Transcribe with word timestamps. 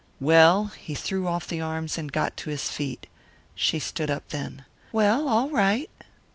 "Well," 0.19 0.71
he 0.79 0.95
threw 0.95 1.27
off 1.27 1.47
the 1.47 1.61
arms 1.61 1.95
and 1.95 2.11
got 2.11 2.35
to 2.37 2.49
his 2.49 2.71
feet. 2.71 3.05
She 3.53 3.77
stood 3.77 4.09
up 4.09 4.29
then. 4.29 4.65
"Well, 4.91 5.29
all 5.29 5.51
right!" 5.51 5.91